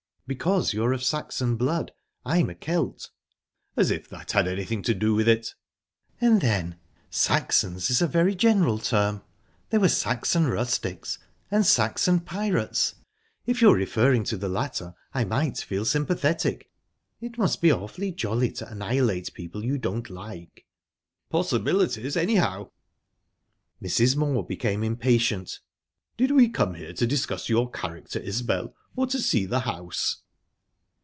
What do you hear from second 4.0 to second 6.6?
that had anything to do with it." "And